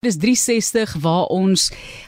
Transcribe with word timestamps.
Dis 0.00 0.16
360 0.16 0.94
waar 1.04 1.26
ons 1.28 1.66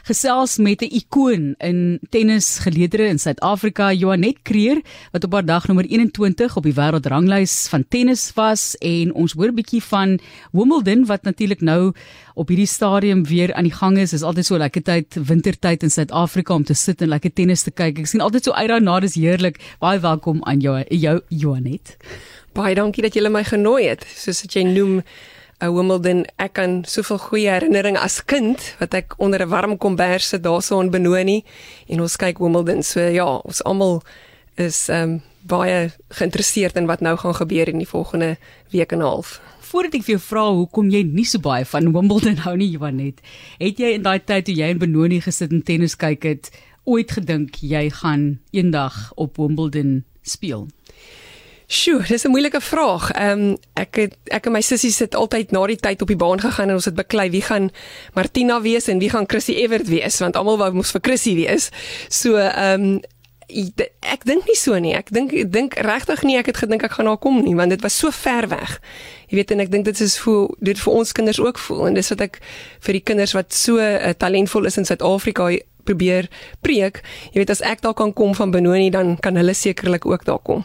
gesels 0.09 0.57
met 0.57 0.81
'n 0.81 0.89
ikoon 0.97 1.53
in 1.57 1.99
tennisgeleedere 2.09 3.05
in 3.05 3.19
Suid-Afrika, 3.19 3.91
Joanet 3.91 4.37
Kreer, 4.41 4.81
wat 5.11 5.23
op 5.23 5.33
haar 5.33 5.45
dag 5.45 5.67
nommer 5.67 5.85
21 5.85 6.55
op 6.55 6.63
die 6.63 6.73
wêreldranglys 6.73 7.67
van 7.69 7.85
tennis 7.87 8.31
was 8.33 8.75
en 8.77 9.13
ons 9.13 9.33
hoor 9.33 9.53
bietjie 9.53 9.83
van 9.83 10.19
Wimbledon 10.51 11.05
wat 11.05 11.21
natuurlik 11.23 11.61
nou 11.61 11.93
op 12.33 12.47
hierdie 12.47 12.65
stadium 12.65 13.25
weer 13.25 13.53
aan 13.53 13.63
die 13.63 13.77
gang 13.77 13.97
is. 13.97 14.13
Is 14.13 14.23
altyd 14.23 14.45
so 14.45 14.57
lekker 14.57 14.83
tyd, 14.83 15.13
wintertyd 15.13 15.83
in 15.83 15.91
Suid-Afrika 15.91 16.53
om 16.53 16.63
te 16.63 16.73
sit 16.73 17.01
en 17.01 17.07
lekker 17.07 17.33
tennis 17.33 17.61
te 17.61 17.71
kyk. 17.71 17.99
Ek 17.99 18.07
sien 18.07 18.21
altyd 18.21 18.43
so 18.43 18.51
uit 18.51 18.69
daarna, 18.69 18.99
dis 18.99 19.15
heerlik. 19.15 19.61
Baie 19.79 19.99
welkom 19.99 20.43
aan 20.43 20.59
jou, 20.59 20.83
jou 20.89 21.21
Joanet. 21.27 21.97
Baie 22.53 22.75
dankie 22.75 23.03
dat 23.03 23.13
jy 23.13 23.29
my 23.29 23.43
genooi 23.43 23.87
het. 23.87 24.05
Soos 24.15 24.41
wat 24.41 24.53
jy 24.53 24.63
noem 24.63 25.03
'n 25.61 25.73
Wimbledon. 25.73 26.25
Ek 26.37 26.53
kan 26.53 26.83
soveel 26.85 27.17
goeie 27.17 27.49
herinneringe 27.49 27.99
as 27.99 28.25
kind 28.25 28.75
wat 28.79 28.93
ek 28.93 29.13
onder 29.17 29.41
'n 29.41 29.49
warm 29.49 29.77
kombers 29.77 30.27
sit 30.27 30.43
daarso 30.43 30.79
in 30.81 30.91
Benoni 30.91 31.43
en 31.87 32.01
ons 32.01 32.15
kyk 32.15 32.39
Wimbledon. 32.39 32.83
So 32.83 32.99
ja, 32.99 33.25
ons 33.25 33.63
almal 33.63 34.01
is 34.55 34.89
ehm 34.89 35.09
um, 35.09 35.21
baie 35.43 35.91
geïnteresseerd 36.09 36.75
in 36.75 36.85
wat 36.85 37.01
nou 37.01 37.17
gaan 37.17 37.35
gebeur 37.35 37.67
in 37.67 37.77
die 37.77 37.87
volgende 37.87 38.37
week 38.71 38.91
en 38.91 38.99
'n 38.99 39.01
half. 39.01 39.41
Voordat 39.59 39.93
ek 39.93 40.03
vir 40.03 40.15
jou 40.15 40.21
vra 40.21 40.51
hoekom 40.53 40.89
jy 40.89 41.03
nie 41.03 41.25
so 41.25 41.39
baie 41.39 41.65
van 41.65 41.91
Wimbledon 41.91 42.37
hou 42.37 42.55
nie, 42.57 42.69
Joanet, 42.69 43.21
het 43.59 43.79
jy 43.79 43.93
in 43.93 44.01
daai 44.01 44.19
tyd 44.19 44.45
toe 44.45 44.55
jy 44.55 44.69
in 44.69 44.77
Benoni 44.77 45.21
gesit 45.21 45.51
en 45.51 45.63
tennis 45.63 45.95
kyk 45.95 46.23
het, 46.23 46.51
ooit 46.83 47.11
gedink 47.11 47.55
jy 47.55 47.89
gaan 47.89 48.39
eendag 48.51 49.11
op 49.15 49.37
Wimbledon 49.37 50.03
speel? 50.21 50.67
Sjoe, 51.73 52.03
dis 52.07 52.23
'n 52.23 52.29
moeilike 52.29 52.61
vraag. 52.61 53.11
Ehm 53.11 53.39
um, 53.39 53.57
ek 53.73 53.95
het 53.95 54.13
ek 54.23 54.45
en 54.45 54.51
my 54.51 54.61
sussie 54.61 54.91
sit 54.91 55.15
altyd 55.15 55.51
na 55.51 55.65
die 55.65 55.75
tyd 55.75 56.01
op 56.01 56.07
die 56.07 56.15
baan 56.15 56.39
gegaan 56.39 56.69
en 56.69 56.75
ons 56.75 56.85
het 56.85 56.95
beklei 56.95 57.29
wie 57.29 57.41
gaan 57.41 57.71
Martina 58.13 58.61
wees 58.61 58.87
en 58.87 58.99
wie 58.99 59.09
gaan 59.09 59.25
Chrissy 59.27 59.53
Evert 59.53 59.87
wees 59.87 60.19
want 60.19 60.35
almal 60.35 60.57
wou 60.57 60.71
mos 60.73 60.91
vir 60.91 61.01
Chrissy 61.01 61.33
wees. 61.35 61.69
So 62.09 62.37
ehm 62.37 62.83
um, 62.83 63.01
ek 63.99 64.23
dink 64.23 64.45
nie 64.45 64.55
so 64.55 64.77
nie. 64.79 64.93
Ek 64.93 65.09
dink 65.09 65.33
dink 65.51 65.73
regtig 65.73 66.21
nie 66.23 66.37
ek 66.37 66.45
het 66.45 66.57
gedink 66.57 66.83
ek 66.83 66.91
gaan 66.91 67.05
daar 67.05 67.17
kom 67.17 67.41
nie 67.41 67.55
want 67.55 67.69
dit 67.69 67.81
was 67.81 67.97
so 67.97 68.11
ver 68.11 68.47
weg. 68.49 68.79
Jy 69.27 69.35
weet 69.35 69.51
en 69.51 69.59
ek 69.59 69.71
dink 69.71 69.85
dit 69.85 69.99
is 69.99 70.17
vir 70.17 70.47
dit 70.59 70.79
vir 70.79 70.93
ons 70.93 71.11
kinders 71.11 71.39
ook 71.39 71.57
voel 71.57 71.87
en 71.87 71.93
dis 71.93 72.09
wat 72.09 72.21
ek 72.21 72.39
vir 72.85 72.93
die 72.93 73.01
kinders 73.03 73.33
wat 73.33 73.53
so 73.53 73.77
uh, 73.77 74.13
talentvol 74.13 74.65
is 74.65 74.77
in 74.77 74.85
Suid-Afrika 74.85 75.49
probeer 75.83 76.29
preek. 76.61 77.01
Jy 77.33 77.41
weet 77.41 77.49
as 77.49 77.61
ek 77.61 77.81
daar 77.81 77.97
kan 77.97 78.13
kom 78.13 78.35
van 78.35 78.51
Benoni 78.51 78.89
dan 78.89 79.17
kan 79.17 79.35
hulle 79.35 79.53
sekerlik 79.53 80.05
ook 80.05 80.25
daar 80.25 80.39
kom. 80.39 80.63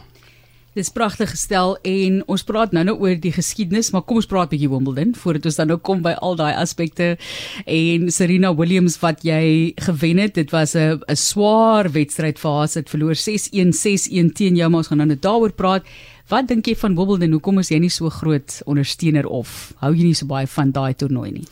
Dis 0.79 0.93
pragtig 0.95 1.33
gestel 1.33 1.73
en 1.83 2.21
ons 2.31 2.43
praat 2.47 2.71
nou 2.71 2.85
nou 2.87 2.93
oor 3.03 3.17
die 3.19 3.33
geskiedenis, 3.35 3.89
maar 3.91 4.05
kom 4.07 4.21
ons 4.21 4.29
praat 4.31 4.47
'n 4.47 4.55
bietjie 4.55 4.69
Wimbledon 4.71 5.11
voordat 5.13 5.45
ons 5.45 5.55
dan 5.55 5.67
nou 5.67 5.77
kom 5.77 6.01
by 6.01 6.13
al 6.21 6.35
daai 6.39 6.53
aspekte 6.55 7.17
en 7.65 8.11
Serena 8.11 8.55
Williams 8.55 8.95
wat 9.01 9.19
jy 9.23 9.73
gewen 9.75 10.17
het. 10.17 10.35
Dit 10.35 10.51
was 10.51 10.75
'n 10.75 11.01
'n 11.05 11.15
swaar 11.15 11.91
wedstryd 11.91 12.39
vir 12.39 12.51
haar. 12.51 12.67
Sy 12.67 12.79
het 12.79 12.89
verloor 12.89 13.15
6-1, 13.15 13.73
6-1 13.73 14.31
teen 14.31 14.55
jou, 14.55 14.69
maar 14.69 14.77
ons 14.77 14.87
gaan 14.87 14.97
nou 14.97 15.07
net 15.07 15.21
daaroor 15.21 15.51
praat. 15.51 15.83
Wat 16.29 16.47
dink 16.47 16.65
jy 16.65 16.75
van 16.75 16.95
Wimbledon? 16.95 17.31
Hoekom 17.31 17.59
is 17.59 17.69
jy 17.69 17.79
nie 17.79 17.89
so 17.89 18.09
groot 18.09 18.61
ondersteuner 18.65 19.27
of 19.27 19.73
hou 19.79 19.93
jy 19.93 20.03
nie 20.03 20.15
so 20.15 20.25
baie 20.25 20.47
van 20.47 20.71
daai 20.71 20.93
toernooi 20.95 21.31
nie? 21.31 21.47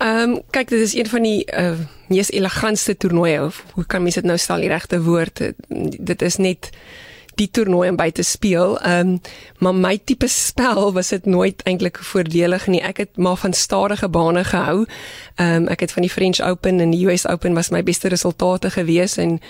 Ehm 0.00 0.30
um, 0.30 0.42
kyk 0.50 0.68
dit 0.68 0.80
is 0.80 0.94
een 0.94 1.06
van 1.06 1.22
die 1.22 1.46
uh, 1.56 1.78
mees 2.08 2.30
elegantste 2.30 2.96
toernooie. 2.96 3.50
Hoe 3.72 3.84
kan 3.86 4.02
mens 4.02 4.14
dit 4.14 4.24
nou 4.24 4.36
stel 4.38 4.60
die 4.60 4.68
regte 4.68 5.00
woord? 5.02 5.40
Dit 5.98 6.22
is 6.22 6.36
net 6.36 6.70
die 7.38 7.50
toernooi 7.50 7.88
om 7.88 7.96
by 7.96 8.10
te 8.10 8.22
speel. 8.22 8.78
Ehm 8.80 9.14
um, 9.14 9.20
maar 9.58 9.74
my 9.74 9.98
tipe 10.04 10.28
spel 10.28 10.92
was 10.92 11.08
dit 11.08 11.24
nooit 11.26 11.62
eintlik 11.62 11.98
voordelig 12.02 12.66
nie. 12.66 12.82
Ek 12.82 12.96
het 12.96 13.16
maar 13.16 13.36
van 13.36 13.52
stadige 13.52 14.08
bane 14.08 14.44
gehou. 14.44 14.84
Ehm 15.34 15.62
um, 15.62 15.68
ek 15.68 15.80
het 15.80 15.92
van 15.92 16.02
die 16.02 16.10
French 16.10 16.40
Open 16.40 16.80
en 16.80 16.90
die 16.90 17.06
US 17.06 17.26
Open 17.28 17.54
was 17.54 17.70
my 17.70 17.82
beste 17.82 18.08
resultate 18.08 18.70
gewees 18.70 19.16
en 19.16 19.40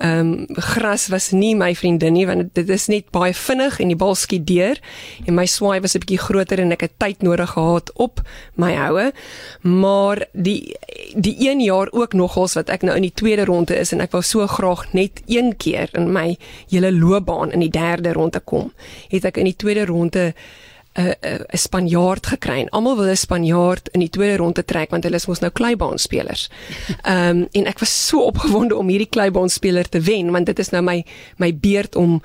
ehm 0.00 0.18
um, 0.20 0.46
gras 0.56 1.08
was 1.12 1.30
nie 1.30 1.54
my 1.54 1.74
vriendin 1.76 2.12
nie 2.16 2.26
want 2.26 2.54
dit 2.56 2.68
is 2.68 2.86
net 2.88 3.10
baie 3.12 3.34
vinnig 3.36 3.80
en 3.80 3.90
die 3.92 3.98
bal 4.00 4.14
skiet 4.16 4.46
deur 4.48 4.78
en 5.26 5.34
my 5.36 5.44
swaai 5.44 5.80
was 5.84 5.94
'n 5.94 6.00
bietjie 6.00 6.18
groter 6.18 6.60
en 6.60 6.72
ek 6.72 6.80
het 6.80 6.94
tyd 6.96 7.22
nodig 7.22 7.50
gehad 7.50 7.92
op 7.94 8.22
my 8.54 8.72
houe. 8.76 9.12
Maar 9.60 10.24
die 10.32 10.76
die 11.14 11.36
een 11.50 11.60
jaar 11.60 11.88
ook 11.92 12.12
nogals 12.12 12.54
wat 12.54 12.68
ek 12.68 12.82
nou 12.82 12.96
in 12.96 13.02
die 13.02 13.14
tweede 13.14 13.44
ronde 13.44 13.76
is 13.76 13.92
en 13.92 14.00
ek 14.00 14.12
wou 14.12 14.22
so 14.22 14.46
graag 14.46 14.92
net 14.92 15.20
een 15.26 15.56
keer 15.56 15.88
in 15.92 16.12
my 16.12 16.36
hele 16.70 16.92
loopbaan 16.92 17.52
in 17.52 17.60
die 17.60 17.70
derde 17.70 18.12
ronde 18.12 18.40
kom. 18.40 18.72
Het 19.08 19.24
ek 19.24 19.36
in 19.36 19.44
die 19.44 19.56
tweede 19.56 19.84
ronde 19.84 20.34
'n 21.00 21.14
'n 21.20 21.44
'n 21.52 21.58
Spanjaard 21.58 22.26
gekry. 22.26 22.66
Almal 22.70 22.96
wil 22.96 23.10
'n 23.10 23.16
Spanjaard 23.16 23.88
in 23.92 24.00
die 24.00 24.10
tweede 24.10 24.36
ronde 24.36 24.64
trek 24.64 24.90
want 24.90 25.04
hulle 25.04 25.16
is 25.16 25.26
mos 25.26 25.40
nou 25.40 25.50
kleibaanspelers. 25.50 26.50
Ehm 27.02 27.28
um, 27.28 27.48
en 27.52 27.66
ek 27.66 27.78
was 27.78 28.06
so 28.06 28.22
opgewonde 28.22 28.76
om 28.76 28.88
hierdie 28.88 29.08
kleibaanspeler 29.08 29.88
te 29.88 30.00
wen 30.00 30.30
want 30.30 30.46
dit 30.46 30.58
is 30.58 30.70
nou 30.70 30.82
my 30.82 31.04
my 31.36 31.54
beurt 31.54 31.96
om 31.96 32.22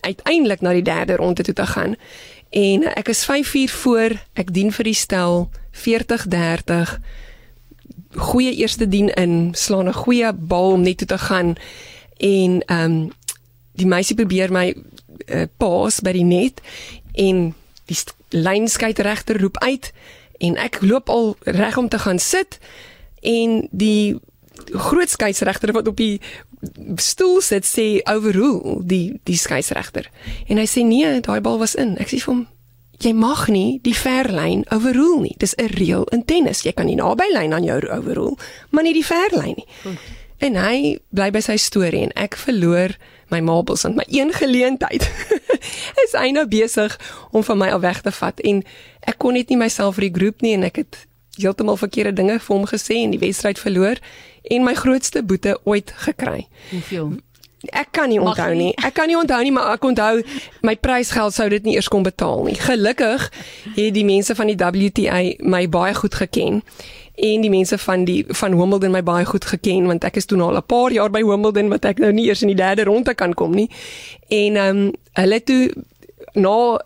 uiteindelik 0.00 0.60
na 0.60 0.72
die 0.72 0.82
derde 0.82 1.16
ronde 1.16 1.42
toe 1.42 1.54
te 1.54 1.66
gaan. 1.66 1.96
En 2.50 2.84
ek 2.94 3.08
is 3.08 3.24
5-4 3.24 3.72
voor. 3.72 4.10
Ek 4.32 4.52
dien 4.52 4.72
vir 4.72 4.84
die 4.84 4.94
stel 4.94 5.50
40-30. 5.72 6.98
Goeie 8.16 8.52
eerste 8.54 8.88
dien 8.88 9.08
in, 9.08 9.54
slaan 9.54 9.88
'n 9.88 9.92
goeie 9.92 10.32
bal 10.32 10.72
om 10.72 10.82
net 10.82 10.98
toe 10.98 11.06
te 11.06 11.18
gaan 11.18 11.56
en 12.16 12.62
ehm 12.66 12.84
um, 12.84 13.12
die 13.72 13.86
meisie 13.86 14.16
probeer 14.16 14.52
my 14.52 14.74
uh, 14.74 15.46
paas 15.56 16.00
by 16.04 16.12
die 16.12 16.26
net 16.26 16.60
en 17.12 17.54
die 17.90 17.98
lynskeiterregter 18.30 19.40
roep 19.40 19.58
uit 19.58 19.92
en 20.42 20.56
ek 20.56 20.80
loop 20.80 21.08
al 21.08 21.36
reg 21.44 21.76
om 21.76 21.88
te 21.88 21.98
gaan 21.98 22.18
sit 22.18 22.58
en 23.20 23.68
die 23.70 24.18
groot 24.72 25.10
skeieregter 25.10 25.72
wat 25.72 25.88
op 25.88 25.96
die 25.96 26.20
stoel 26.96 27.40
sit 27.40 27.66
sê 27.66 27.86
overrule 28.10 28.78
die 28.86 29.20
die 29.28 29.38
skeieregter 29.38 30.08
en 30.46 30.60
hy 30.60 30.66
sê 30.70 30.84
nee 30.86 31.20
daai 31.20 31.40
bal 31.40 31.58
was 31.62 31.74
in. 31.74 31.96
Ek 31.98 32.10
sê 32.10 32.20
vir 32.22 32.34
hom 32.34 32.42
jy 33.02 33.12
mag 33.18 33.48
nie 33.50 33.80
die 33.82 33.96
verlyn 33.98 34.62
overrule 34.70 35.22
nie. 35.26 35.34
Dis 35.38 35.56
'n 35.58 35.74
reël 35.74 36.04
in 36.14 36.24
tennis. 36.24 36.62
Jy 36.62 36.72
kan 36.72 36.86
nie 36.86 36.94
naby 36.96 37.26
lyn 37.32 37.52
aan 37.52 37.64
jou 37.64 37.80
overrule 37.88 38.36
maar 38.70 38.84
nie 38.84 38.94
die 38.94 39.06
verlyn 39.06 39.56
nie. 39.56 39.66
Goed. 39.82 39.98
En 40.42 40.58
hy 40.58 40.96
bly 41.14 41.30
by 41.34 41.42
sy 41.44 41.56
storie 41.60 42.02
en 42.08 42.14
ek 42.18 42.36
verloor 42.40 42.96
my 43.32 43.40
marbles 43.44 43.86
en 43.88 43.96
my 43.96 44.06
een 44.10 44.32
geleentheid 44.36 45.06
is 46.04 46.16
hy 46.18 46.32
nou 46.34 46.44
besig 46.50 46.98
om 47.30 47.46
van 47.46 47.60
my 47.62 47.70
al 47.72 47.82
weg 47.84 48.02
te 48.04 48.12
vat 48.18 48.42
en 48.44 48.62
ek 49.06 49.18
kon 49.22 49.38
net 49.38 49.52
nie 49.52 49.60
myself 49.60 50.02
regroep 50.02 50.42
nie 50.44 50.56
en 50.58 50.66
ek 50.68 50.82
het 50.82 51.04
heeltemal 51.40 51.78
verkeerde 51.80 52.12
dinge 52.12 52.38
vir 52.38 52.54
hom 52.56 52.66
gesê 52.68 53.02
en 53.04 53.14
die 53.14 53.22
wedstryd 53.22 53.60
verloor 53.60 54.00
en 54.50 54.64
my 54.66 54.74
grootste 54.74 55.22
boete 55.22 55.58
ooit 55.64 55.92
gekry. 56.04 56.46
Hoeveel? 56.70 57.14
Ek 57.70 57.92
kan 57.94 58.10
nie 58.10 58.18
onthou 58.18 58.50
nie. 58.58 58.72
Ek 58.82 58.96
kan 58.96 59.06
nie 59.06 59.16
onthou 59.16 59.38
nie, 59.44 59.52
maar 59.54 59.76
ek 59.76 59.84
onthou 59.86 60.24
my 60.66 60.74
prysgeld 60.82 61.34
sou 61.36 61.46
dit 61.52 61.62
nie 61.62 61.76
eers 61.76 61.88
kon 61.88 62.02
betaal 62.02 62.42
nie. 62.48 62.56
Gelukkig 62.58 63.28
het 63.76 63.92
die 63.94 64.06
mense 64.06 64.34
van 64.34 64.50
die 64.50 64.58
WTA 64.58 65.20
my 65.46 65.68
baie 65.70 65.94
goed 65.94 66.18
geken 66.18 66.60
en 67.22 67.44
die 67.44 67.50
mense 67.50 67.78
van 67.78 68.04
die 68.04 68.24
van 68.28 68.56
Wimbledon 68.58 68.90
my 68.90 69.02
baie 69.06 69.26
goed 69.28 69.44
geken 69.46 69.86
want 69.86 70.04
ek 70.04 70.18
is 70.18 70.26
toe 70.26 70.40
al 70.42 70.58
'n 70.58 70.66
paar 70.66 70.90
jaar 70.92 71.10
by 71.10 71.22
Wimbledon 71.22 71.68
wat 71.70 71.84
ek 71.84 71.98
nou 72.02 72.12
nie 72.12 72.26
eers 72.26 72.42
in 72.42 72.50
die 72.50 72.58
derde 72.58 72.84
ronde 72.84 73.14
kan 73.14 73.34
kom 73.34 73.54
nie. 73.54 73.70
En 74.28 74.56
ehm 74.56 74.76
um, 74.76 74.92
hulle 75.12 75.42
toe 75.42 75.70
na 76.34 76.80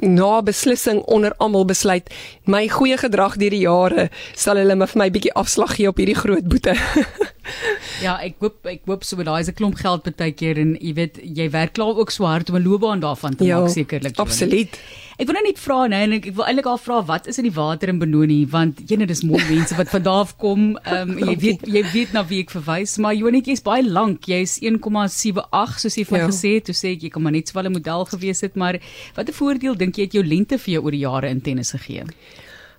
na 0.00 0.42
beslissing 0.42 1.02
onder 1.02 1.34
almal 1.36 1.64
besluit 1.64 2.08
my 2.44 2.68
goeie 2.68 2.96
gedrag 2.96 3.36
deur 3.36 3.50
die 3.50 3.66
jare 3.66 4.08
sal 4.34 4.56
hulle 4.56 4.76
vir 4.86 4.98
my 4.98 5.10
bietjie 5.10 5.34
afslag 5.34 5.74
gee 5.76 5.88
op 5.88 5.96
hierdie 5.96 6.20
groot 6.22 6.48
boete. 6.48 6.74
ja, 8.06 8.16
ek 8.22 8.40
hoop 8.40 8.66
ek 8.70 8.88
hoop 8.88 9.04
so 9.04 9.22
daai 9.26 9.40
is 9.40 9.50
'n 9.50 9.58
klomp 9.58 9.76
geld 9.80 10.08
baie 10.16 10.32
keer 10.32 10.58
en 10.58 10.76
jy 10.80 10.94
weet 10.94 11.20
jy 11.22 11.50
werk 11.50 11.74
klaar 11.78 11.98
ook 11.98 12.10
so 12.10 12.24
hard 12.24 12.50
om 12.50 12.56
'n 12.56 12.64
loopbaan 12.64 13.00
daarvan 13.00 13.36
te 13.36 13.44
ja, 13.44 13.60
maak 13.60 13.70
sekerlik. 13.74 14.18
Absoluut. 14.18 14.78
Ek 15.20 15.28
wil 15.28 15.36
nou 15.36 15.44
net 15.44 15.58
vra 15.60 15.86
nee 15.86 16.04
en 16.06 16.12
ek, 16.16 16.26
ek 16.30 16.36
wil 16.38 16.46
eintlik 16.48 16.66
al 16.66 16.78
vra 16.80 17.02
wat 17.04 17.26
is 17.28 17.38
in 17.38 17.44
die 17.44 17.52
water 17.52 17.90
in 17.92 17.98
Benoni 18.00 18.46
want 18.48 18.80
jene 18.88 19.06
dis 19.06 19.22
mooi 19.22 19.42
mense 19.50 19.76
wat 19.76 19.92
van 19.92 20.02
daar 20.02 20.24
af 20.24 20.36
kom. 20.40 20.76
Ehm 20.84 21.10
um, 21.10 21.18
jy 21.28 21.36
weet 21.44 21.66
jy 21.68 21.82
weet 21.92 22.12
na 22.16 22.24
wie 22.24 22.40
ek 22.44 22.54
verwys, 22.56 22.96
maar 22.98 23.14
Jonet 23.14 23.46
jy's 23.46 23.62
baie 23.62 23.84
lank. 23.84 24.24
Jy's 24.24 24.58
1,78 24.64 25.78
soos 25.84 25.96
jy 25.96 26.04
van 26.08 26.24
ja. 26.24 26.28
gesê 26.30 26.54
het. 26.56 26.64
Toe 26.70 26.76
sê 26.76 26.94
ek 26.96 27.04
jy 27.04 27.10
kan 27.12 27.22
maar 27.22 27.36
net 27.36 27.48
so 27.48 27.58
wel 27.58 27.68
'n 27.68 27.76
model 27.76 28.04
gewees 28.04 28.40
het, 28.40 28.56
maar 28.56 28.80
watter 29.16 29.34
voordeel 29.34 29.76
dink 29.76 29.96
jy 29.96 30.08
het 30.08 30.16
jou 30.16 30.24
lengte 30.24 30.58
vir 30.58 30.72
jou 30.74 30.84
oor 30.84 30.96
die 30.96 31.04
jare 31.04 31.28
in 31.28 31.40
tennis 31.40 31.72
gegee? 31.76 32.04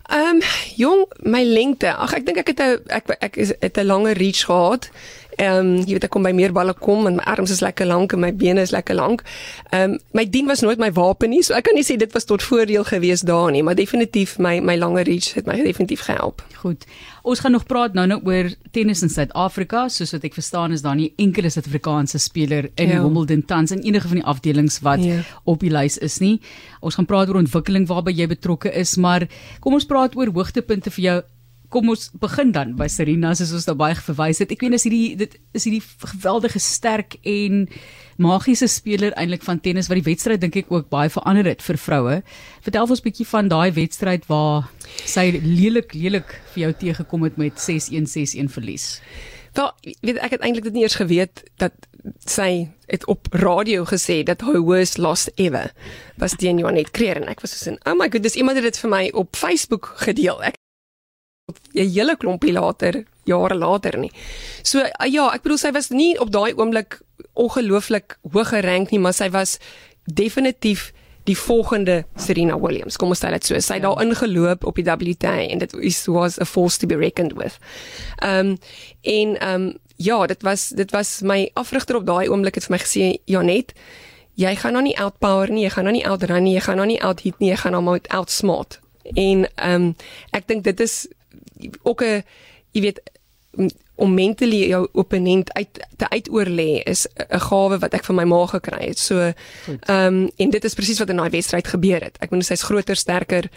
Ehm 0.10 0.36
um, 0.36 0.42
jong, 0.76 1.06
my 1.20 1.44
lengte. 1.44 1.94
Ag 1.96 2.14
ek 2.14 2.26
dink 2.26 2.38
ek 2.38 2.48
het 2.48 2.60
'n 2.60 2.82
ek 2.88 3.06
ek 3.20 3.36
is 3.36 3.54
het 3.60 3.78
'n 3.78 3.86
lange 3.86 4.14
reach 4.14 4.46
gehad. 4.46 4.90
Ehm 5.38 5.58
um, 5.58 5.76
jy 5.86 5.96
weet 5.96 6.08
ek 6.08 6.12
kom 6.14 6.26
by 6.28 6.34
meer 6.36 6.52
balle 6.56 6.74
kom 6.78 7.08
en 7.08 7.16
my 7.20 7.26
arms 7.30 7.52
is 7.54 7.62
lekker 7.64 7.88
lank 7.88 8.14
en 8.14 8.20
my 8.24 8.32
bene 8.36 8.62
is 8.62 8.74
lekker 8.76 8.98
lank. 8.98 9.24
Ehm 9.72 9.96
um, 9.96 10.00
my 10.18 10.26
dien 10.30 10.48
was 10.48 10.62
nooit 10.62 10.80
my 10.80 10.92
wapen 10.92 11.32
nie, 11.32 11.42
so 11.44 11.56
ek 11.56 11.70
kan 11.70 11.78
nie 11.78 11.86
sê 11.88 11.98
dit 11.98 12.12
was 12.14 12.28
tot 12.28 12.44
voordeel 12.44 12.84
gewees 12.88 13.24
daar 13.28 13.52
nie, 13.52 13.64
maar 13.64 13.76
definitief 13.76 14.38
my 14.40 14.60
my 14.60 14.76
lange 14.78 15.04
reach 15.08 15.34
het 15.38 15.48
my 15.48 15.56
definitief 15.64 16.06
gehelp. 16.10 16.44
Goed. 16.62 16.86
Ons 17.24 17.40
gaan 17.40 17.52
nog 17.52 17.66
praat 17.66 17.94
nou 17.94 18.08
nou 18.08 18.20
oor 18.26 18.52
tennis 18.72 19.02
in 19.02 19.10
Suid-Afrika, 19.10 19.88
soos 19.90 20.12
wat 20.16 20.24
ek 20.28 20.38
verstaan 20.38 20.76
is 20.76 20.82
daar 20.82 20.96
nie 20.96 21.12
enkele 21.22 21.50
Suid-Afrikaanse 21.50 22.20
speler 22.20 22.70
in 22.76 22.90
ja. 22.90 23.02
Wimbledon 23.02 23.46
tans 23.46 23.72
in 23.72 23.84
enige 23.86 24.08
van 24.08 24.22
die 24.22 24.26
afdelings 24.26 24.80
wat 24.86 25.04
ja. 25.04 25.22
op 25.44 25.62
die 25.62 25.72
lys 25.72 25.98
is 25.98 26.20
nie. 26.20 26.40
Ons 26.82 26.98
gaan 27.00 27.10
praat 27.10 27.30
oor 27.30 27.42
ontwikkeling 27.42 27.88
waarby 27.88 28.14
jy 28.18 28.28
betrokke 28.28 28.74
is, 28.74 28.98
maar 28.98 29.28
kom 29.60 29.78
ons 29.78 29.86
praat 29.86 30.16
oor 30.18 30.34
hoogtepunte 30.34 30.92
vir 30.98 31.04
jou 31.06 31.22
kom 31.72 31.90
ons 31.94 32.10
begin 32.20 32.52
dan 32.56 32.76
by 32.80 32.88
Serena 32.92 33.32
soos 33.38 33.54
ons 33.56 33.68
daarbey 33.70 33.94
verwys 33.96 34.42
het. 34.44 34.52
Ek 34.52 34.64
weet 34.64 34.76
is 34.78 34.86
hierdie 34.88 35.16
dit 35.20 35.38
is 35.58 35.68
hierdie 35.68 35.84
geweldige 36.14 36.60
sterk 36.60 37.18
en 37.28 37.66
magiese 38.22 38.68
speler 38.70 39.16
eintlik 39.18 39.46
van 39.48 39.62
tennis 39.64 39.90
wat 39.90 40.02
die 40.02 40.08
wedstryd 40.10 40.44
dink 40.44 40.60
ek 40.62 40.72
ook 40.74 40.90
baie 40.92 41.10
verander 41.10 41.48
het 41.50 41.64
vir 41.66 41.80
vroue. 41.82 42.18
Vertel 42.66 42.88
ons 42.88 43.02
'n 43.02 43.08
bietjie 43.08 43.28
van 43.34 43.48
daai 43.48 43.72
wedstryd 43.72 44.28
waar 44.28 44.70
sy 45.06 45.32
lelik 45.44 45.94
lelik 45.94 46.30
vir 46.54 46.68
jou 46.68 46.74
teëgekom 46.74 47.24
het 47.24 47.38
met 47.38 47.56
6-1 47.58 48.08
6-1 48.08 48.52
verlies. 48.52 49.02
Wel, 49.54 49.72
weet 50.02 50.18
ek 50.24 50.32
het 50.32 50.42
eintlik 50.42 50.64
dit 50.64 50.74
nie 50.74 50.84
eers 50.84 50.96
geweet 50.96 51.44
dat 51.60 51.74
sy 52.24 52.70
het 52.88 53.06
op 53.12 53.28
radio 53.32 53.84
gesê 53.86 54.24
dat 54.24 54.42
her 54.48 54.62
worst 54.64 54.98
loss 54.98 55.30
ever 55.36 55.72
was 56.18 56.36
teen 56.40 56.58
Johanet 56.58 56.92
Kreer 56.92 57.20
en 57.20 57.28
ek 57.28 57.42
was 57.42 57.58
so 57.58 57.70
in 57.72 57.80
oh 57.86 57.96
my 57.98 58.08
god 58.10 58.24
dis 58.24 58.40
iemand 58.40 58.60
het 58.60 58.64
dit 58.64 58.80
vir 58.84 58.90
my 58.90 59.04
op 59.14 59.36
Facebook 59.36 59.94
gedeel. 60.08 60.40
Ek 60.44 60.61
'n 61.74 61.90
hele 61.90 62.18
klompie 62.18 62.54
later, 62.54 63.04
jare 63.26 63.56
later 63.56 63.98
nie. 63.98 64.12
So 64.64 64.80
ja, 65.06 65.30
ek 65.34 65.44
bedoel 65.44 65.58
sy 65.58 65.72
was 65.72 65.90
nie 65.90 66.20
op 66.20 66.32
daai 66.32 66.54
oomblik 66.54 67.02
ongelooflik 67.34 68.18
hoog 68.32 68.50
gerank 68.50 68.92
nie, 68.92 69.00
maar 69.00 69.14
sy 69.14 69.30
was 69.30 69.58
definitief 70.06 70.92
die 71.24 71.38
volgende 71.38 72.06
Serena 72.16 72.60
Williams. 72.60 72.98
Kom 72.98 73.14
ons 73.14 73.22
sê 73.22 73.30
dit 73.30 73.46
so. 73.46 73.60
Sy 73.60 73.78
het 73.78 73.86
ja. 73.86 73.90
daar 73.90 74.02
ingeloop 74.04 74.66
op 74.66 74.80
die 74.80 74.86
WTA 74.88 75.38
en 75.44 75.62
dit 75.62 75.76
was 76.08 76.40
a 76.42 76.46
force 76.46 76.80
to 76.82 76.88
be 76.88 76.98
reckoned 76.98 77.38
with. 77.38 77.60
Ehm 78.20 78.54
um, 78.54 78.58
en 79.02 79.38
ehm 79.40 79.62
um, 79.62 79.74
ja, 80.02 80.26
dit 80.28 80.42
was 80.42 80.70
dit 80.70 80.92
was 80.92 81.20
my 81.22 81.50
afrigter 81.54 81.96
op 81.96 82.06
daai 82.06 82.28
oomblik 82.30 82.56
het 82.58 82.66
vir 82.66 82.76
my 82.76 82.82
gesê 82.82 83.10
Janet, 83.30 83.74
jy 84.34 84.56
gaan 84.56 84.74
nou 84.74 84.84
nie 84.84 84.98
outpower 84.98 85.52
nie, 85.52 85.64
jy 85.68 85.74
gaan 85.76 85.86
nou 85.90 85.94
nie 85.94 86.06
outrun 86.08 86.44
nie, 86.44 86.56
jy 86.56 86.66
gaan 86.66 86.82
nou 86.82 86.88
nie 86.90 87.02
outhit 87.02 87.38
nie, 87.40 87.52
jy 87.52 87.60
gaan 87.62 87.78
nou 87.78 87.84
maar 87.86 88.02
outsmart. 88.10 88.80
En 89.14 89.46
ehm 89.46 89.74
um, 89.76 89.96
ek 90.34 90.48
dink 90.48 90.64
dit 90.64 90.80
is 90.80 91.06
ook 91.84 92.02
'n 92.04 92.24
jy 92.72 92.82
weet 92.82 93.02
om 93.96 94.14
mentally 94.14 94.68
jou 94.70 94.88
opponent 94.94 95.54
uit 95.54 95.88
te 95.98 96.10
uitoor 96.10 96.46
lê 96.46 96.82
is 96.84 97.08
'n 97.30 97.40
gawe 97.40 97.78
wat 97.78 97.94
ek 97.94 98.04
van 98.04 98.16
my 98.16 98.24
ma 98.24 98.46
gekry 98.46 98.88
het. 98.88 99.00
So 99.00 99.20
ehm 99.20 99.34
um, 99.88 100.30
en 100.38 100.50
dit 100.50 100.64
is 100.64 100.74
presies 100.74 101.00
wat 101.00 101.10
in 101.10 101.18
daai 101.18 101.30
wedstryd 101.30 101.68
gebeur 101.68 102.02
het. 102.02 102.18
Ek 102.20 102.30
bedoel 102.30 102.44
sy's 102.44 102.64
groter, 102.64 102.96
sterker, 102.96 103.50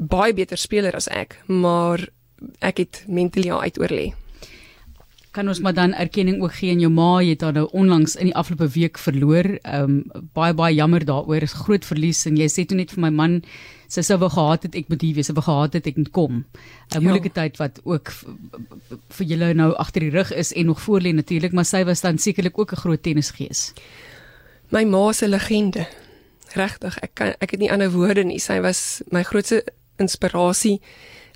baie 0.00 0.34
beter 0.34 0.56
speler 0.56 0.94
as 0.94 1.08
ek, 1.08 1.38
maar 1.46 2.08
ek 2.58 2.76
het 2.78 3.04
mentally 3.06 3.48
haar 3.48 3.62
uitoor 3.62 3.90
lê 3.90 4.12
kan 5.34 5.48
ons 5.50 5.60
maar 5.60 5.74
dan 5.74 5.94
erkenning 5.98 6.42
ook 6.42 6.54
gee 6.54 6.70
aan 6.70 6.82
jou 6.82 6.90
ma? 6.94 7.18
Jy 7.22 7.34
het 7.34 7.42
haar 7.42 7.56
nou 7.56 7.66
onlangs 7.74 8.14
in 8.16 8.30
die 8.30 8.36
afgelope 8.38 8.68
week 8.70 8.98
verloor. 9.02 9.48
Um, 9.66 10.04
baie 10.36 10.54
baie 10.54 10.74
jammer 10.74 11.04
daaroor. 11.04 11.42
Is 11.42 11.56
groot 11.64 11.84
verlies 11.84 12.22
en 12.30 12.38
jy 12.38 12.46
sê 12.52 12.64
toe 12.66 12.78
net 12.78 12.94
vir 12.94 13.02
my 13.02 13.10
man 13.10 13.40
sy 13.94 14.02
sou 14.06 14.18
wou 14.22 14.30
gehad 14.32 14.66
het 14.66 14.78
ek 14.80 14.90
moet 14.92 15.04
hier 15.06 15.16
wees 15.18 15.30
sy 15.30 15.36
wou 15.36 15.44
gehad 15.46 15.78
het 15.78 15.86
ek 15.90 16.00
moet 16.00 16.10
kom 16.10 16.34
'n 16.36 16.44
ja. 16.90 17.00
moeilike 17.00 17.32
tyd 17.32 17.58
wat 17.62 17.80
ook 17.84 18.12
vir 19.18 19.26
julle 19.26 19.52
nou 19.54 19.70
agter 19.84 20.06
die 20.06 20.14
rug 20.14 20.32
is 20.32 20.52
en 20.52 20.66
nog 20.66 20.80
voor 20.82 21.00
lê 21.00 21.14
natuurlik 21.14 21.52
maar 21.52 21.68
sy 21.68 21.84
was 21.84 22.00
dan 22.00 22.18
sekerlik 22.18 22.58
ook 22.58 22.72
'n 22.72 22.82
groot 22.84 23.02
tennisgees 23.02 23.72
my 24.70 24.84
ma 24.84 25.12
se 25.12 25.28
legende 25.28 25.86
regtig 26.54 26.98
ek 27.02 27.14
kan 27.14 27.34
ek 27.40 27.50
het 27.50 27.60
nie 27.60 27.72
ander 27.72 27.90
woorde 27.90 28.24
nie 28.24 28.38
sy 28.38 28.60
was 28.60 29.02
my 29.10 29.22
grootste 29.22 29.64
inspirasie 29.98 30.80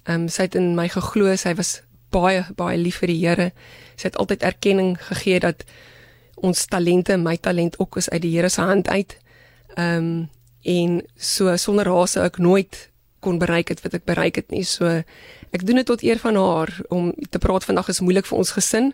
um, 0.08 0.28
sy 0.28 0.42
het 0.42 0.54
in 0.54 0.74
my 0.74 0.88
geglo 0.88 1.36
sy 1.36 1.54
was 1.54 1.82
baie 2.14 2.44
baie 2.56 2.78
lief 2.80 3.02
vir 3.02 3.12
die 3.12 3.20
Here. 3.20 3.50
Sy 3.96 4.10
het 4.10 4.18
altyd 4.20 4.46
erkenning 4.46 4.96
gegee 5.10 5.40
dat 5.44 5.64
ons 6.38 6.66
talente, 6.70 7.16
my 7.18 7.36
talent 7.36 7.78
ook 7.82 7.98
is 8.00 8.10
uit 8.10 8.22
die 8.22 8.34
Here 8.36 8.48
se 8.48 8.62
hand 8.62 8.88
uit. 8.88 9.16
Ehm 9.76 9.96
um, 9.96 10.28
en 10.68 11.00
so 11.16 11.56
sonder 11.56 11.88
haar 11.88 12.08
sou 12.10 12.24
ek 12.26 12.38
nooit 12.42 12.88
kon 13.24 13.38
bereik 13.40 13.72
het 13.72 13.80
wat 13.82 13.96
ek 13.98 14.04
bereik 14.06 14.38
het 14.38 14.52
nie. 14.54 14.64
So 14.66 15.00
ek 15.54 15.64
doen 15.66 15.80
dit 15.80 15.88
tot 15.88 16.04
eer 16.06 16.20
van 16.22 16.36
haar 16.38 16.72
om 16.94 17.10
te 17.30 17.40
praat 17.42 17.66
vandag 17.66 17.88
is 17.88 18.02
moeilik 18.04 18.28
vir 18.28 18.38
ons 18.38 18.54
gesin. 18.56 18.92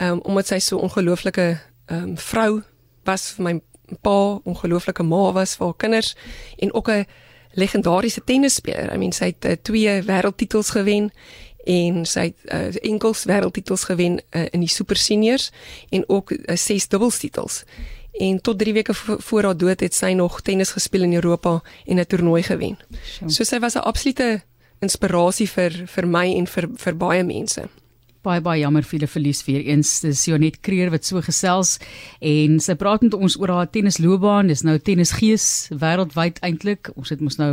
Ehm 0.00 0.18
um, 0.18 0.24
omdat 0.28 0.52
sy 0.52 0.58
so 0.60 0.82
ongelooflike 0.82 1.46
ehm 1.86 2.02
um, 2.02 2.16
vrou 2.18 2.62
was 3.06 3.30
vir 3.36 3.44
my 3.44 3.54
pa, 4.02 4.40
ongelooflike 4.44 5.02
ma 5.06 5.30
was 5.32 5.54
vir 5.56 5.66
haar 5.70 5.78
kinders 5.78 6.14
en 6.58 6.74
ook 6.74 6.90
'n 6.90 7.06
legendariese 7.54 8.24
tennisspeler. 8.24 8.92
I 8.92 8.98
mean 8.98 9.12
sy 9.12 9.32
het 9.32 9.44
uh, 9.44 9.56
twee 9.62 10.02
wêreldtitels 10.02 10.70
gewen 10.70 11.10
en 11.64 12.04
sy 12.06 12.30
het 12.30 12.38
uh, 12.52 12.90
enkels 12.90 13.24
wêreldtitels 13.24 13.84
gewen 13.84 14.20
uh, 14.30 14.44
in 14.50 14.60
die 14.60 14.70
super 14.70 14.96
seniors 14.96 15.50
en 15.90 16.04
ook 16.08 16.30
uh, 16.30 16.56
ses 16.56 16.88
dubbeltitels. 16.88 17.64
En 18.18 18.40
tot 18.40 18.58
3 18.58 18.72
weke 18.72 18.94
voor 18.94 19.42
haar 19.42 19.56
dood 19.56 19.80
het 19.80 19.94
sy 19.94 20.12
nog 20.12 20.40
tennis 20.40 20.70
gespeel 20.70 21.02
in 21.02 21.14
Europa 21.14 21.62
en 21.84 21.98
'n 21.98 22.06
toernooi 22.06 22.42
gewen. 22.42 22.78
So 23.26 23.44
sy 23.44 23.58
was 23.58 23.74
'n 23.74 23.84
absolute 23.84 24.42
inspirasie 24.80 25.48
vir 25.48 25.72
vir 25.86 26.06
my 26.06 26.34
en 26.34 26.46
vir 26.46 26.68
vir 26.76 26.96
baie 26.96 27.24
mense 27.24 27.68
baie 28.26 28.42
baie 28.42 28.62
jammer 28.64 28.86
vir 28.86 29.02
die 29.04 29.08
verlies 29.10 29.42
weer 29.46 29.62
eens. 29.70 30.00
Dis 30.02 30.24
Jonet 30.26 30.58
Kreer 30.66 30.90
wat 30.94 31.06
so 31.06 31.22
gesels 31.24 31.76
en 32.24 32.58
sy 32.62 32.74
praat 32.78 33.04
met 33.06 33.14
ons 33.14 33.36
oor 33.40 33.52
haar 33.54 33.70
tennisloopbaan. 33.70 34.50
Dis 34.50 34.64
nou 34.66 34.76
tennisgees 34.82 35.46
wêreldwyd 35.70 36.40
eintlik. 36.46 36.90
Ons 36.96 37.12
het 37.14 37.22
mos 37.22 37.38
nou 37.40 37.52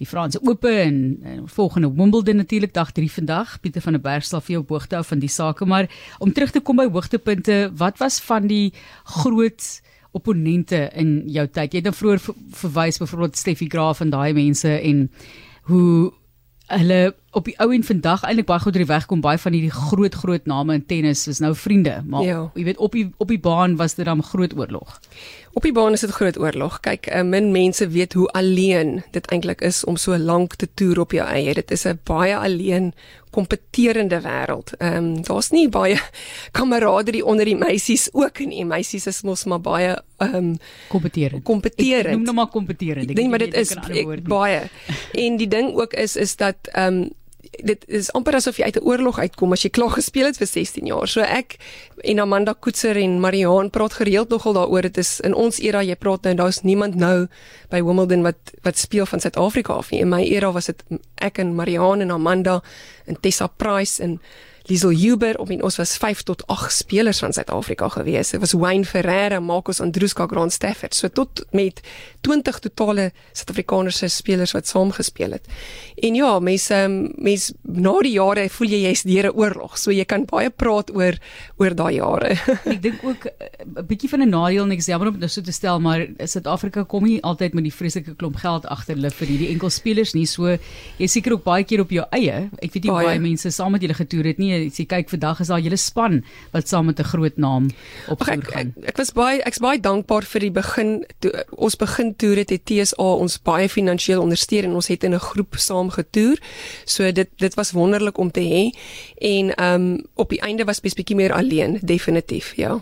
die 0.00 0.08
Franse 0.08 0.40
Ope 0.46 0.70
en, 0.84 0.98
en 1.26 1.44
volgende 1.50 1.90
Wimbledon 1.96 2.42
natuurlik 2.42 2.74
dag 2.76 2.92
3 2.94 3.10
vandag. 3.18 3.56
Pieter 3.64 3.84
van 3.84 3.98
der 3.98 4.04
Berg 4.04 4.26
sal 4.28 4.44
vir 4.44 4.58
jou 4.58 4.64
hoogte 4.68 5.00
hou 5.00 5.06
van 5.10 5.22
die 5.22 5.32
sake, 5.32 5.66
maar 5.66 5.90
om 6.22 6.32
terug 6.34 6.54
te 6.54 6.62
kom 6.62 6.78
by 6.78 6.86
hoogtepunte, 6.90 7.64
wat 7.78 7.98
was 8.02 8.20
van 8.22 8.46
die 8.50 8.72
groot 9.18 9.80
opponente 10.12 10.90
in 10.98 11.22
jou 11.32 11.46
tyd? 11.48 11.72
Jy 11.72 11.82
het 11.82 11.88
nou 11.88 11.96
vroeër 11.96 12.22
verwys 12.62 13.00
byvoorbeeld 13.02 13.36
Steffi 13.36 13.68
Graaf 13.72 14.00
en 14.04 14.12
daai 14.12 14.32
mense 14.36 14.68
en 14.68 15.06
hoe 15.70 16.12
hulle 16.72 17.02
op 17.32 17.44
die 17.48 17.54
ou 17.58 17.70
en 17.72 17.84
vandag 17.84 18.22
eintlik 18.28 18.46
baie 18.46 18.60
goed 18.60 18.76
deur 18.76 18.84
die 18.84 18.92
weg 18.92 19.06
kom 19.10 19.20
baie 19.24 19.40
van 19.40 19.56
hierdie 19.56 19.72
groot 19.72 20.14
groot 20.14 20.46
name 20.46 20.74
in 20.74 20.86
tennis 20.86 21.26
is 21.30 21.40
nou 21.40 21.54
vriende 21.56 22.02
maar 22.06 22.26
ja. 22.26 22.40
jy 22.54 22.64
weet 22.64 22.82
op 22.82 22.92
die 22.92 23.06
op 23.16 23.28
die 23.32 23.40
baan 23.40 23.76
was 23.80 23.94
dit 23.94 24.04
dan 24.04 24.22
groot 24.22 24.56
oorlog. 24.58 24.98
Op 25.52 25.62
die 25.62 25.72
baan 25.72 25.92
is 25.92 26.00
dit 26.00 26.10
groot 26.10 26.38
oorlog. 26.40 26.78
Kyk, 26.80 27.10
uh, 27.12 27.22
min 27.28 27.50
mense 27.52 27.88
weet 27.92 28.12
hoe 28.16 28.28
alleen 28.32 29.02
dit 29.12 29.26
eintlik 29.34 29.60
is 29.60 29.84
om 29.84 29.96
so 30.00 30.16
lank 30.16 30.54
te 30.56 30.68
toer 30.74 31.02
op 31.04 31.12
jou 31.12 31.26
eie. 31.28 31.54
Dit 31.54 31.70
is 31.70 31.84
'n 31.84 32.00
baie 32.04 32.36
alleen 32.36 32.92
kompeterende 33.30 34.20
wêreld. 34.20 34.72
Ehm 34.78 34.96
um, 34.96 35.22
daar's 35.22 35.50
nie 35.50 35.68
baie 35.68 35.98
kameraderie 36.58 37.24
onder 37.24 37.44
die 37.44 37.56
meisies 37.56 38.08
ook 38.12 38.38
nie. 38.38 38.64
Meisies 38.64 39.06
is 39.06 39.22
mos 39.22 39.44
maar 39.44 39.60
baie 39.60 40.02
ehm 40.16 40.34
um, 40.34 40.56
kompeterend. 40.88 41.44
Kompeterend. 41.44 42.14
Noem 42.14 42.22
nou 42.22 42.34
maar 42.34 42.52
kompeterend. 42.52 43.10
Ek 43.10 43.16
dink 43.16 43.30
maar 43.30 43.38
dit 43.38 43.54
is 43.54 43.70
ek, 43.70 44.24
baie. 44.24 44.68
en 45.12 45.36
die 45.36 45.48
ding 45.48 45.74
ook 45.74 45.92
is 45.92 46.16
is 46.16 46.36
dat 46.36 46.56
ehm 46.72 47.02
um, 47.02 47.10
dit 47.60 47.84
is 47.86 48.08
amper 48.16 48.34
asof 48.38 48.56
jy 48.56 48.64
uit 48.64 48.76
'n 48.80 48.84
oorlog 48.84 49.18
uitkom 49.18 49.52
as 49.52 49.62
jy 49.62 49.70
klaar 49.70 49.90
gespeel 49.90 50.26
het 50.26 50.36
vir 50.36 50.46
16 50.46 50.86
jaar. 50.86 51.08
So 51.08 51.20
ek 51.20 51.56
en 52.04 52.18
Amanda 52.18 52.52
Koetser 52.52 52.96
en 52.96 53.20
Mariaan 53.20 53.70
praat 53.70 53.92
gereeld 53.92 54.28
nogal 54.28 54.52
daaroor. 54.52 54.82
Dit 54.82 54.98
is 54.98 55.20
in 55.20 55.34
ons 55.34 55.60
era 55.60 55.82
jy 55.82 55.94
praat 55.94 56.22
nou 56.22 56.34
daar's 56.34 56.62
niemand 56.62 56.94
nou 56.94 57.28
by 57.70 57.82
Wimbledon 57.82 58.22
wat 58.22 58.36
wat 58.62 58.78
speel 58.78 59.06
van 59.06 59.20
Suid-Afrika 59.20 59.72
af 59.72 59.90
nie. 59.90 60.00
In 60.00 60.08
my 60.08 60.22
era 60.22 60.52
was 60.52 60.66
dit 60.66 60.82
ek 61.16 61.38
en 61.38 61.54
Mariaan 61.54 62.00
en 62.00 62.10
Amanda 62.10 62.62
en 63.06 63.20
Tessa 63.20 63.46
Price 63.46 64.02
en 64.02 64.20
Liesel 64.70 64.94
Huber 64.94 65.38
op 65.38 65.50
en 65.50 65.62
ons 65.66 65.76
was 65.76 65.96
5 65.96 66.22
tot 66.22 66.46
8 66.46 66.72
spelers 66.72 67.18
van 67.18 67.32
Suid-Afrika 67.32 67.88
gewees. 67.88 68.30
Dit 68.30 68.40
was 68.40 68.52
Wayne 68.52 68.84
Ferreira, 68.84 69.40
Marcus 69.40 69.80
Andruska, 69.80 70.26
Grant 70.26 70.52
Stafford. 70.52 70.94
So 70.94 71.08
tot 71.08 71.44
met 71.50 71.80
20 72.20 72.58
totale 72.58 73.10
Suid-Afrikaanse 73.32 74.08
spelers 74.08 74.52
wat 74.52 74.68
saam 74.70 74.92
gespeel 74.94 75.34
het. 75.38 75.48
En 75.96 76.14
ja, 76.14 76.38
mense 76.38 76.74
ehm, 76.74 77.08
mense 77.16 77.54
na 77.62 77.94
die 78.06 78.14
jare 78.14 78.46
voel 78.50 78.74
jy 78.74 78.82
jy's 78.86 79.02
deur 79.02 79.30
'n 79.32 79.36
oorlog. 79.36 79.78
So 79.78 79.90
jy 79.90 80.04
kan 80.04 80.24
baie 80.24 80.50
praat 80.50 80.94
oor 80.94 81.18
oor 81.58 81.74
daai 81.74 81.94
jare. 81.94 82.38
ek 82.74 82.82
dink 82.82 83.02
ook 83.02 83.26
eh, 83.26 83.66
'n 83.66 83.86
bietjie 83.86 84.08
van 84.08 84.22
'n 84.22 84.30
nadeel 84.30 84.64
en 84.64 84.72
ek 84.72 84.80
sê 84.82 84.94
jammer 84.94 85.08
om 85.08 85.18
dit 85.18 85.30
so 85.30 85.42
te 85.42 85.52
stel, 85.52 85.80
maar 85.80 86.06
Suid-Afrika 86.18 86.84
kom 86.84 87.04
nie 87.04 87.22
altyd 87.22 87.54
met 87.54 87.64
die 87.64 87.74
vreeslike 87.74 88.14
klomp 88.14 88.36
geld 88.36 88.66
agter 88.66 88.94
hulle 88.94 89.10
vir 89.10 89.26
hierdie 89.26 89.50
enkel 89.50 89.70
spelers 89.70 90.14
nie. 90.14 90.26
So 90.26 90.56
jy 90.98 91.06
seker 91.06 91.32
ook 91.32 91.44
baie 91.44 91.64
keer 91.64 91.80
op 91.80 91.90
jou 91.90 92.06
eie. 92.12 92.48
Ek 92.62 92.72
weet 92.72 92.84
nie 92.84 92.92
baie, 92.92 93.06
baie 93.06 93.20
mense 93.20 93.50
saam 93.50 93.72
met 93.72 93.82
julle 93.82 93.94
getoer 93.94 94.24
het 94.24 94.38
nie 94.38 94.51
as 94.52 94.78
jy 94.78 94.86
kyk 94.86 95.10
vandag 95.12 95.40
is 95.40 95.48
daar 95.48 95.60
julle 95.60 95.76
span 95.76 96.22
wat 96.52 96.68
saam 96.68 96.86
met 96.86 97.00
'n 97.00 97.10
groot 97.12 97.36
naam 97.36 97.70
op 98.08 98.22
ek, 98.28 98.48
ek, 98.54 98.68
ek 98.84 98.96
was 98.96 99.12
baie 99.12 99.42
ek's 99.42 99.58
baie 99.58 99.80
dankbaar 99.80 100.22
vir 100.22 100.40
die 100.40 100.50
begin 100.50 101.04
toe, 101.20 101.32
ons 101.56 101.76
begin 101.76 102.14
toer 102.14 102.36
het 102.36 102.50
het 102.50 102.64
TSA 102.64 103.08
ons 103.22 103.38
baie 103.42 103.68
finansiëel 103.68 104.20
ondersteun 104.20 104.64
en 104.64 104.74
ons 104.74 104.88
het 104.88 105.04
in 105.04 105.14
'n 105.14 105.18
groep 105.18 105.56
saam 105.56 105.90
getoer. 105.90 106.38
So 106.84 107.12
dit 107.12 107.28
dit 107.38 107.54
was 107.54 107.72
wonderlik 107.72 108.18
om 108.18 108.30
te 108.30 108.40
hê 108.40 108.70
en 109.18 109.54
ehm 109.54 109.74
um, 109.74 110.04
op 110.14 110.28
die 110.30 110.40
einde 110.40 110.64
was 110.64 110.80
bes 110.80 110.94
bietjie 110.94 111.16
meer 111.16 111.32
alleen 111.32 111.78
definitief 111.82 112.54
ja. 112.56 112.80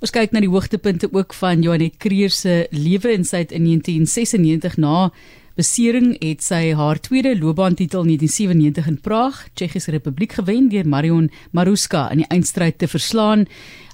Ons 0.00 0.12
kyk 0.12 0.32
na 0.32 0.40
die 0.40 0.50
hoogtepunte 0.52 1.08
ook 1.12 1.34
van 1.34 1.62
Joanet 1.62 1.96
Kreer 1.96 2.30
se 2.30 2.66
lewe 2.70 3.14
en 3.14 3.24
sy 3.24 3.36
het 3.36 3.52
in 3.52 3.64
1996 3.64 4.76
na 4.76 5.10
besering 5.56 6.12
het 6.20 6.44
sy 6.44 6.74
haar 6.76 6.98
tweede 7.00 7.32
loopbaantitel 7.38 8.04
in 8.04 8.16
1997 8.18 8.86
in 8.90 9.00
Praag, 9.00 9.38
Tsjechiese 9.54 9.90
Republiek 9.94 10.36
gewen 10.36 10.68
deur 10.68 10.88
Marion 10.88 11.30
Maruska 11.56 12.10
in 12.12 12.20
die 12.22 12.28
eindstryd 12.28 12.78
te 12.78 12.88
verslaan. 12.88 13.46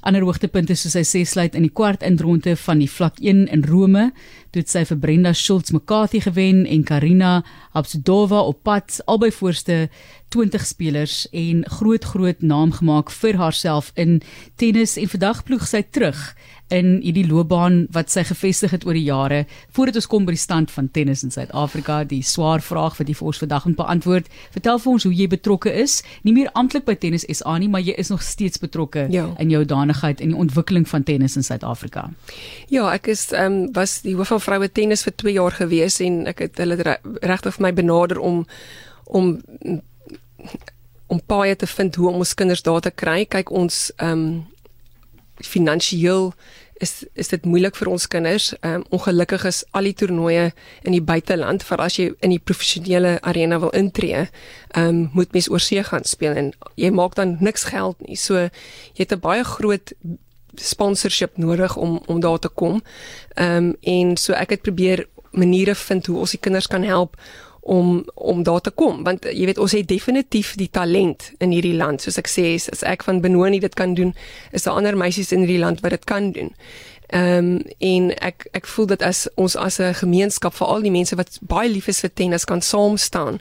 Ander 0.02 0.24
hoogtepunte 0.26 0.74
soos 0.74 0.96
hy 0.98 1.04
sê 1.06 1.20
sluit 1.22 1.54
in 1.54 1.62
die 1.62 1.70
kwart 1.70 2.02
indronde 2.02 2.56
van 2.64 2.80
die 2.82 2.90
vlak 2.90 3.20
1 3.22 3.44
in 3.54 3.60
Rome, 3.70 4.08
toe 4.50 4.64
sy 4.66 4.82
vir 4.88 4.98
Brenda 4.98 5.30
Schultz 5.32 5.70
McCarthy 5.70 6.18
gewen 6.24 6.64
en 6.66 6.82
Karina 6.88 7.36
Habsudova 7.76 8.40
op 8.50 8.64
pad 8.66 8.98
albei 9.06 9.30
voorste 9.30 9.86
20 10.32 10.66
spelers 10.66 11.26
en 11.30 11.62
groot 11.78 12.04
groot 12.04 12.42
naam 12.42 12.72
gemaak 12.72 13.12
vir 13.12 13.36
haarself 13.36 13.92
in 13.94 14.20
tennis. 14.56 14.96
En 14.96 15.10
vandag 15.12 15.44
ploeg 15.44 15.66
sy 15.68 15.82
terug 15.84 16.20
in 16.72 16.94
hierdie 17.02 17.26
loopbaan 17.28 17.82
wat 17.92 18.08
sy 18.08 18.22
gevestig 18.24 18.72
het 18.72 18.86
oor 18.88 18.96
die 18.96 19.04
jare 19.04 19.42
voordat 19.76 19.98
ons 20.00 20.08
kom 20.08 20.24
by 20.24 20.32
die 20.32 20.40
stand 20.40 20.72
van 20.72 20.88
tennis 20.88 21.20
in 21.26 21.32
Suid-Afrika. 21.34 22.00
Die 22.08 22.22
swaar 22.24 22.64
vraag 22.64 22.96
wat 22.96 23.10
jy 23.10 23.16
vir 23.18 23.28
ons 23.28 23.42
vandag 23.44 23.66
moet 23.68 23.80
beantwoord. 23.82 24.30
Vertel 24.56 24.80
vir 24.80 24.92
ons 24.92 25.06
hoe 25.08 25.12
jy 25.12 25.28
betrokke 25.34 25.74
is. 25.82 26.00
Nie 26.24 26.32
meer 26.36 26.48
amptelik 26.56 26.88
by 26.88 26.96
tennis 26.96 27.28
SA 27.28 27.58
nie 27.60 27.68
maar 27.72 27.84
jy 27.84 27.96
is 28.00 28.12
nog 28.12 28.24
steeds 28.24 28.62
betrokke 28.62 29.06
ja. 29.12 29.28
in 29.42 29.52
jou 29.52 29.64
danigheid 29.92 30.20
in 30.20 30.28
die 30.28 30.38
ontwikkeling 30.38 30.88
van 30.88 31.02
tennis 31.02 31.36
in 31.36 31.44
Suid-Afrika 31.44 32.10
Ja 32.68 32.92
ek 32.92 33.06
is 33.06 33.30
ehm 33.32 33.52
um, 33.52 33.72
was 33.72 34.00
die 34.02 34.16
hoof 34.16 34.28
van 34.28 34.40
vroue 34.40 34.72
tennis 34.72 35.02
vir 35.02 35.14
2 35.16 35.32
jaar 35.32 35.52
gewees 35.52 36.00
en 36.00 36.26
ek 36.26 36.38
het 36.38 36.58
hulle 36.58 36.98
regtig 37.22 37.54
vir 37.54 37.62
my 37.62 37.72
benader 37.72 38.18
om 38.18 38.46
om 39.04 39.40
om 41.06 41.20
paie 41.26 41.56
te 41.56 41.66
vind 41.66 41.94
hoe 41.94 42.08
om 42.08 42.22
ons 42.24 42.34
kinders 42.34 42.62
daar 42.62 42.80
te 42.80 42.90
kry. 42.90 43.24
Kyk 43.24 43.50
ons 43.50 43.92
ehm 43.96 44.12
um, 44.12 44.46
finansiëel 45.42 46.32
is 46.82 47.04
is 47.14 47.30
dit 47.30 47.44
moeilik 47.46 47.76
vir 47.78 47.90
ons 47.92 48.06
kinders. 48.10 48.50
Ehm 48.60 48.82
um, 48.82 48.84
ongelukkig 48.98 49.44
is 49.50 49.62
al 49.70 49.86
die 49.88 49.94
toernooie 49.94 50.48
in 50.82 50.96
die 50.96 51.04
buiteland, 51.12 51.62
vir 51.68 51.84
as 51.84 51.98
jy 52.00 52.08
in 52.20 52.34
die 52.34 52.42
professionele 52.42 53.18
arena 53.22 53.60
wil 53.62 53.72
intree, 53.78 54.26
ehm 54.74 54.88
um, 54.88 55.02
moet 55.14 55.32
mens 55.32 55.50
oorsee 55.50 55.84
gaan 55.86 56.04
speel 56.04 56.36
en 56.36 56.52
jy 56.80 56.90
maak 56.90 57.14
dan 57.18 57.36
niks 57.40 57.68
geld 57.70 58.00
nie. 58.06 58.16
So 58.16 58.48
jy 58.48 59.04
het 59.04 59.12
'n 59.12 59.20
baie 59.20 59.44
groot 59.44 59.94
sponsorship 60.56 61.36
nodig 61.36 61.76
om 61.76 62.00
om 62.06 62.20
daar 62.20 62.38
te 62.38 62.48
kom. 62.48 62.82
Ehm 63.34 63.56
um, 63.56 63.76
en 63.80 64.16
so 64.16 64.32
ek 64.32 64.50
het 64.50 64.62
probeer 64.62 65.06
maniere 65.32 65.74
vind 65.74 66.06
hoe 66.06 66.18
ons 66.18 66.30
die 66.30 66.40
kinders 66.40 66.66
kan 66.66 66.82
help 66.82 67.16
om 67.62 68.04
om 68.14 68.42
daar 68.42 68.60
te 68.60 68.70
kom 68.70 69.04
want 69.06 69.24
jy 69.24 69.44
weet 69.46 69.58
ons 69.58 69.72
het 69.72 69.88
definitief 69.88 70.54
die 70.58 70.70
talent 70.70 71.30
in 71.38 71.52
hierdie 71.54 71.76
land 71.78 72.02
soos 72.02 72.18
ek 72.18 72.30
sê 72.30 72.54
as 72.58 72.82
ek 72.82 73.04
van 73.06 73.20
Benoni 73.22 73.60
dit 73.62 73.74
kan 73.78 73.94
doen 73.94 74.14
is 74.50 74.66
daar 74.66 74.80
ander 74.80 74.96
meisies 74.98 75.30
in 75.32 75.46
hierdie 75.46 75.62
land 75.62 75.80
wat 75.80 75.94
dit 75.94 76.04
kan 76.04 76.32
doen. 76.32 76.50
Ehm 77.12 77.38
um, 77.38 77.62
en 77.78 78.10
ek 78.18 78.46
ek 78.56 78.66
voel 78.66 78.86
dat 78.86 79.02
as 79.02 79.28
ons 79.34 79.56
as 79.56 79.78
'n 79.78 79.94
gemeenskap 79.94 80.54
vir 80.54 80.66
al 80.66 80.82
die 80.82 80.90
mense 80.90 81.16
wat 81.16 81.38
baie 81.40 81.68
lief 81.68 81.88
is 81.88 82.00
vir 82.00 82.10
tennis 82.14 82.44
kan 82.44 82.60
saam 82.60 82.96
staan 82.96 83.38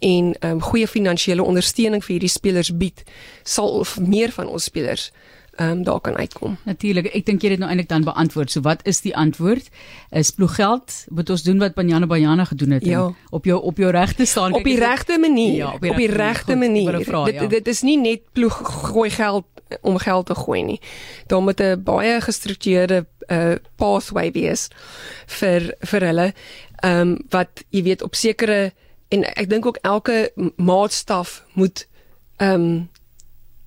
en 0.00 0.34
ehm 0.40 0.50
um, 0.50 0.60
goeie 0.60 0.88
finansiële 0.88 1.42
ondersteuning 1.42 2.04
vir 2.04 2.12
hierdie 2.12 2.36
spelers 2.38 2.76
bied 2.76 3.04
sal 3.42 3.86
meer 3.98 4.30
van 4.30 4.48
ons 4.48 4.64
spelers 4.64 5.12
ehm 5.52 5.70
um, 5.70 5.82
daar 5.84 6.00
kan 6.00 6.16
uitkom. 6.16 6.56
Natuurlik, 6.64 7.06
ek 7.12 7.26
dink 7.26 7.42
jy 7.42 7.50
het 7.50 7.58
nou 7.60 7.68
eintlik 7.68 7.88
dan 7.88 8.04
beantwoord. 8.04 8.50
So 8.50 8.60
wat 8.64 8.80
is 8.88 9.02
die 9.04 9.12
antwoord? 9.16 9.68
Is 10.10 10.30
ploeggeld 10.30 11.04
moet 11.08 11.30
ons 11.30 11.42
doen 11.42 11.58
wat 11.58 11.74
Banyana 11.74 12.06
Banyana 12.06 12.44
gedoen 12.44 12.70
het 12.70 12.84
ja. 12.84 13.12
op 13.30 13.44
jou 13.44 13.60
op 13.62 13.76
jou 13.76 13.90
regte 13.90 14.24
staan 14.24 14.52
op 14.52 14.64
die 14.64 14.78
regte 14.78 15.18
manier. 15.18 15.54
Ja, 15.54 15.72
op 15.72 15.96
die 15.96 16.10
regte 16.10 16.56
manier. 16.56 17.04
Vraag, 17.04 17.24
dit, 17.24 17.34
ja. 17.34 17.46
dit 17.46 17.68
is 17.68 17.82
nie 17.82 17.98
net 17.98 18.20
ploeg 18.32 18.60
gooi 18.64 19.10
geld 19.10 19.44
om 19.80 19.98
geld 19.98 20.26
te 20.26 20.34
gooi 20.34 20.62
nie. 20.62 20.80
Daar 21.26 21.42
moet 21.42 21.60
'n 21.60 21.82
baie 21.82 22.20
gestruktureerde 22.20 23.06
uh 23.28 23.54
pathway 23.76 24.32
wees 24.32 24.68
vir 25.26 25.74
vir 25.80 26.00
hulle. 26.00 26.32
Ehm 26.80 27.00
um, 27.00 27.18
wat 27.28 27.64
jy 27.68 27.82
weet 27.82 28.02
op 28.02 28.14
sekere 28.14 28.72
en 29.08 29.24
ek 29.24 29.48
dink 29.48 29.66
ook 29.66 29.78
elke 29.82 30.32
maatstaf 30.56 31.44
moet 31.52 31.88
ehm 32.36 32.54
um, 32.54 32.88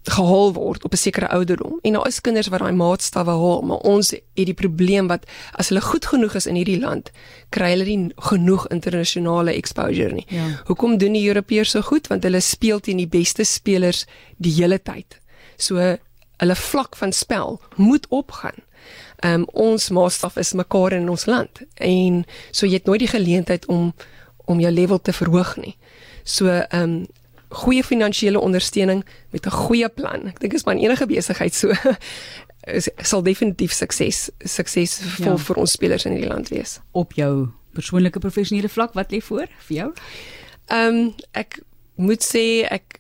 gehaal 0.10 0.54
word 0.54 0.84
op 0.84 0.94
'n 0.94 0.98
sekere 0.98 1.30
ouderdom. 1.30 1.80
En 1.82 1.94
daar 1.94 2.08
is 2.08 2.22
kinders 2.22 2.48
wat 2.48 2.60
daai 2.60 2.72
maatstawwe 2.74 3.32
haal, 3.32 3.62
maar 3.62 3.78
ons 3.78 4.10
het 4.10 4.46
die 4.46 4.54
probleem 4.54 5.08
wat 5.08 5.26
as 5.52 5.70
hulle 5.70 5.82
goed 5.82 6.06
genoeg 6.06 6.36
is 6.36 6.46
in 6.46 6.56
hierdie 6.56 6.80
land, 6.80 7.12
kry 7.50 7.70
hulle 7.70 7.86
nie 7.86 8.12
genoeg 8.16 8.68
internasionale 8.68 9.54
exposure 9.54 10.14
nie. 10.14 10.26
Ja. 10.28 10.62
Hoekom 10.66 10.98
doen 10.98 11.14
die 11.14 11.28
Europeërs 11.28 11.70
so 11.70 11.82
goed? 11.82 12.08
Want 12.08 12.24
hulle 12.24 12.40
speel 12.40 12.80
teen 12.80 12.98
die 12.98 13.08
beste 13.08 13.44
spelers 13.44 14.06
die 14.38 14.54
hele 14.54 14.82
tyd. 14.82 15.20
So 15.58 15.98
hulle 16.38 16.56
vlak 16.56 16.96
van 16.96 17.12
spel 17.12 17.62
moet 17.76 18.08
opgaan. 18.10 18.64
Ehm 19.16 19.34
um, 19.34 19.48
ons 19.52 19.90
maatstaf 19.90 20.36
is 20.38 20.54
mekaar 20.54 20.92
in 20.92 21.10
ons 21.10 21.26
land 21.26 21.62
en 21.76 22.26
so 22.52 22.66
jy 22.66 22.74
het 22.74 22.86
nooit 22.86 23.00
die 23.00 23.08
geleentheid 23.08 23.66
om 23.66 23.94
om 24.46 24.60
jou 24.60 24.72
level 24.72 25.02
te 25.02 25.14
verhoog 25.14 25.56
nie. 25.58 25.78
So 26.24 26.48
ehm 26.48 26.82
um, 26.82 27.06
goeie 27.50 27.84
finansiële 27.84 28.40
ondersteuning 28.40 29.06
met 29.30 29.46
'n 29.46 29.50
goeie 29.50 29.90
plan. 29.90 30.28
Ek 30.28 30.40
dink 30.40 30.54
is 30.54 30.66
maar 30.66 30.76
enige 30.76 31.06
besigheid 31.06 31.54
so 31.54 31.72
is, 32.66 32.90
sal 32.98 33.24
definitief 33.24 33.74
sukses 33.74 34.30
suksesvol 34.40 35.38
ja. 35.38 35.38
vir 35.38 35.56
ons 35.56 35.72
spelers 35.72 36.06
in 36.06 36.12
hierdie 36.12 36.32
land 36.32 36.50
wees. 36.50 36.80
Op 36.92 37.14
jou 37.14 37.48
persoonlike 37.74 38.20
professionele 38.20 38.70
vlak, 38.70 38.94
wat 38.94 39.12
lê 39.12 39.22
voor 39.22 39.48
vir 39.68 39.78
jou? 39.78 39.94
Ehm 40.68 40.96
um, 40.96 41.14
ek 41.32 41.60
moet 41.96 42.24
sê 42.24 42.66
ek 42.70 43.00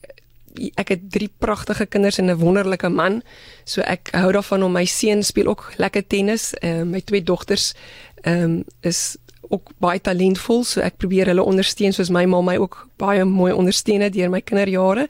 ek 0.79 0.93
het 0.93 1.01
drie 1.11 1.27
pragtige 1.27 1.85
kinders 1.85 2.17
en 2.17 2.29
'n 2.31 2.39
wonderlike 2.39 2.89
man. 2.89 3.21
So 3.65 3.81
ek 3.81 4.09
hou 4.11 4.31
daarvan 4.31 4.63
om 4.63 4.71
my 4.71 4.85
seun 4.85 5.23
speel 5.23 5.47
ook 5.47 5.73
lekker 5.77 6.07
tennis. 6.07 6.53
Ehm 6.53 6.79
uh, 6.79 6.83
my 6.83 7.01
twee 7.01 7.23
dogters 7.23 7.73
ehm 8.23 8.43
um, 8.43 8.63
is 8.81 9.17
ook 9.49 9.71
baie 9.77 10.01
talentvol, 10.01 10.63
so 10.63 10.81
ek 10.81 10.97
probeer 10.97 11.27
hulle 11.31 11.43
ondersteun 11.43 11.93
soos 11.93 12.09
my 12.09 12.25
ma 12.25 12.41
my 12.41 12.57
ook 12.57 12.87
baie 12.97 13.25
mooi 13.25 13.53
ondersteun 13.53 14.01
het 14.01 14.13
deur 14.13 14.29
my 14.29 14.41
kinderjare. 14.41 15.07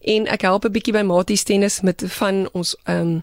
En 0.00 0.26
ek 0.26 0.42
help 0.42 0.64
'n 0.64 0.72
bietjie 0.72 0.92
by 0.92 1.02
Maties 1.02 1.42
tennis 1.42 1.80
met 1.80 2.04
van 2.06 2.48
ons 2.52 2.76
ehm 2.84 3.00
um, 3.00 3.22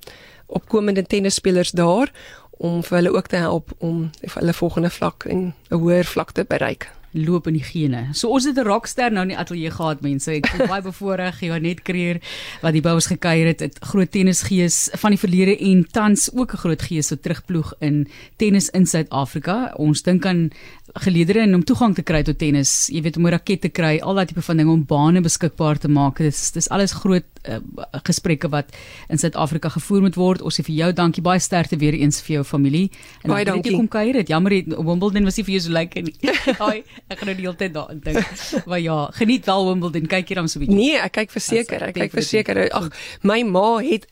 opkomende 0.50 1.04
tennisspelers 1.06 1.72
daar 1.72 2.12
om 2.58 2.84
vir 2.84 2.98
hulle 2.98 3.13
ook 3.13 3.28
te 3.28 3.36
help 3.36 3.72
om 3.78 4.10
hulle 4.34 4.54
volgende 4.54 4.89
vlak 4.89 5.24
en 5.24 5.54
'n 5.70 5.75
hoër 5.75 6.06
vlak 6.06 6.32
te 6.32 6.46
bereik 6.48 6.99
loop 7.12 7.48
in 7.48 7.54
die 7.54 7.63
gene. 7.63 8.10
So 8.13 8.30
ons 8.30 8.46
het 8.46 8.58
'n 8.58 8.68
rockster 8.68 9.12
nou 9.12 9.22
in 9.24 9.34
die 9.34 9.38
ateljee 9.38 9.72
gehad 9.72 10.01
mense. 10.01 10.32
Ek 10.32 10.46
het 10.46 10.70
baie 10.70 10.82
bevoorreg 10.92 11.39
Jonet 11.39 11.82
Kreer 11.82 12.22
wat 12.62 12.74
die 12.74 12.82
bouers 12.82 13.08
gekuier 13.08 13.48
het, 13.48 13.60
het 13.60 13.78
groot 13.80 14.12
tennisgees 14.12 14.89
van 14.94 15.12
die 15.12 15.20
verlede 15.20 15.58
en 15.58 15.86
tans 15.92 16.30
ook 16.34 16.54
'n 16.54 16.58
groot 16.58 16.82
gees 16.82 17.08
so 17.08 17.16
terugploeg 17.16 17.74
in 17.80 18.08
tennis 18.38 18.70
in 18.70 18.86
Suid-Afrika. 18.86 19.74
Ons 19.78 20.01
dink 20.01 20.25
aan 20.25 20.51
geleedere 20.94 21.39
en 21.39 21.56
om 21.56 21.63
toegang 21.63 21.96
te 21.96 22.01
kry 22.01 22.24
tot 22.24 22.38
tennis, 22.38 22.89
jy 22.92 23.01
weet 23.01 23.18
om 23.18 23.25
'n 23.28 23.32
raket 23.32 23.62
te 23.62 23.70
kry, 23.70 24.00
al 24.00 24.13
daai 24.13 24.25
tipe 24.25 24.42
van 24.42 24.58
dinge 24.58 24.72
om 24.72 24.86
bane 24.86 25.22
beskikbaar 25.22 25.78
te 25.78 25.88
maak. 25.88 26.18
Dis 26.18 26.51
dis 26.51 26.70
alles 26.70 26.92
groot 26.92 27.25
uh, 27.48 27.60
gesprekke 28.04 28.50
wat 28.50 28.74
in 29.10 29.18
Suid-Afrika 29.18 29.70
gevoer 29.70 30.01
moet 30.01 30.16
word. 30.16 30.42
Ons 30.42 30.60
sê 30.60 30.63
vir 30.63 30.75
jou 30.75 30.92
dankie 30.94 31.22
baie 31.22 31.39
sterkte 31.39 31.78
weer 31.78 31.94
eens 31.94 32.22
vir 32.22 32.39
jou 32.39 32.44
familie. 32.44 32.89
En 33.24 33.34
baie 33.34 33.46
dankie. 33.46 33.75
Kom 33.75 33.88
kuier 33.88 34.13
dit. 34.13 34.28
Jammer 34.28 34.51
het 34.51 34.68
Wimbledon 34.68 35.24
was 35.24 35.38
nie 35.38 35.46
vir 35.48 35.54
jou 35.58 35.63
so 35.68 35.72
lekker 35.72 36.04
nie. 36.04 36.16
Haai, 36.62 36.84
ek 37.10 37.18
gaan 37.20 37.32
nou 37.32 37.38
die 37.38 37.46
hele 37.48 37.58
tyd 37.60 37.74
daarin 37.74 38.00
dink. 38.06 38.30
Maar 38.70 38.80
ja, 38.80 39.00
geniet 39.18 39.46
wel 39.50 39.68
Wimbledon. 39.68 40.08
Kyk 40.08 40.28
hier 40.28 40.42
dan 40.42 40.50
so 40.50 40.60
'n 40.60 40.66
bietjie. 40.66 40.78
Nee, 40.78 41.00
ek 41.01 41.12
kyk 41.12 41.32
verseker. 41.32 41.89
Ek 41.89 41.98
kyk 41.98 42.13
verseker. 42.13 42.70
Ag, 42.70 42.89
my 43.22 43.42
ma 43.44 43.80
het 43.84 44.08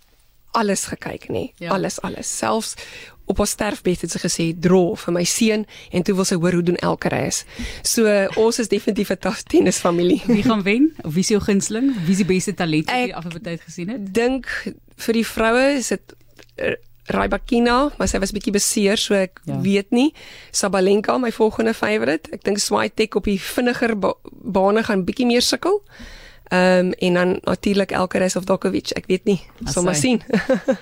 alles 0.57 0.87
gekyk, 0.89 1.29
nee. 1.29 1.53
Ja. 1.61 1.69
Alles, 1.75 2.01
alles. 2.01 2.37
Selfs 2.37 2.75
op 3.27 3.37
haar 3.37 3.47
sterfbed 3.47 4.01
het 4.01 4.13
sy 4.13 4.19
gesê 4.23 4.45
dra 4.55 4.95
vir 4.95 5.13
my 5.13 5.23
seun 5.27 5.65
en 5.91 6.03
toe 6.07 6.15
wil 6.15 6.27
sy 6.27 6.37
hoor 6.39 6.55
hoe 6.55 6.63
doen 6.69 6.79
elke 6.89 7.11
reis. 7.11 7.43
So 7.83 8.07
ons 8.39 8.59
is 8.63 8.71
definitief 8.71 9.11
'n 9.11 9.35
tennisfamilie. 9.51 10.21
Wie 10.25 10.43
gaan 10.43 10.63
wen? 10.63 10.93
Of 11.03 11.13
wie 11.13 11.25
is 11.25 11.27
jou 11.27 11.41
gunsteling? 11.41 11.93
Wie 12.05 12.15
is 12.15 12.23
die 12.23 12.25
beste 12.25 12.53
talent 12.53 12.85
wat 12.85 12.95
jy 12.95 13.13
afgelope 13.13 13.43
tyd 13.43 13.61
gesien 13.61 13.89
het? 13.89 14.13
Dink 14.13 14.47
vir 14.95 15.13
die 15.13 15.25
vroue 15.25 15.75
is 15.77 15.87
dit 15.87 16.15
eh, 16.55 16.75
Rybakina, 17.07 17.77
maar 17.97 18.09
sy 18.11 18.19
was 18.19 18.33
bietjie 18.35 18.53
beseer, 18.55 18.99
so 18.99 19.15
ek 19.15 19.41
ja. 19.47 19.59
weet 19.63 19.91
nie. 19.95 20.09
Sabalenka, 20.51 21.17
my 21.21 21.31
volgende 21.31 21.73
favourite. 21.77 22.31
Ek 22.35 22.43
dink 22.43 22.59
Swiatek 22.59 23.15
op 23.15 23.29
die 23.29 23.39
vinniger 23.41 23.95
ba 23.99 24.13
bane 24.27 24.83
gaan 24.83 25.05
bietjie 25.07 25.27
meer 25.29 25.45
sukkel. 25.45 25.81
Ehm 26.47 26.91
um, 26.91 26.91
en 27.03 27.13
dan 27.13 27.39
natuurlik 27.43 27.91
Elkeres 27.91 28.35
of 28.35 28.45
Djokovic, 28.47 28.93
ek 28.95 29.07
weet 29.07 29.25
nie. 29.27 29.39
Sal 29.65 29.83
maar 29.83 29.95
sien. 29.95 30.21